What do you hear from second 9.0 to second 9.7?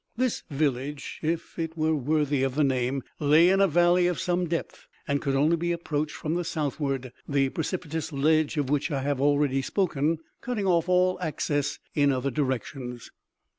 have already